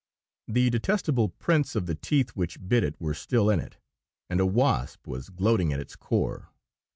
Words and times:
The 0.47 0.71
detestable 0.71 1.29
prints 1.29 1.75
of 1.75 1.85
the 1.85 1.93
teeth 1.93 2.31
which 2.31 2.67
bit 2.67 2.83
it 2.83 2.99
were 2.99 3.13
still 3.13 3.51
in 3.51 3.59
it, 3.59 3.77
and 4.31 4.39
a 4.39 4.47
wasp 4.47 5.05
was 5.05 5.29
gloating 5.29 5.71
at 5.73 5.79
its 5.79 5.95
core. 5.95 6.49